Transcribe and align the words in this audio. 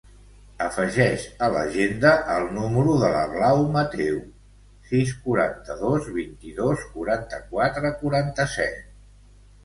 Afegeix 0.65 1.23
a 1.47 1.47
l'agenda 1.55 2.13
el 2.35 2.45
número 2.55 2.95
de 3.03 3.11
la 3.15 3.19
Blau 3.33 3.61
Mateu: 3.75 4.15
sis, 4.91 5.11
quaranta-dos, 5.27 6.07
vint-i-dos, 6.15 6.87
quaranta-quatre, 6.95 7.93
quaranta-set. 8.01 8.81